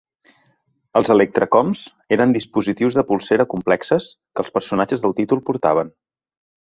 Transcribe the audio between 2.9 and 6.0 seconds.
de polsera complexes que els personatges del títol portaven.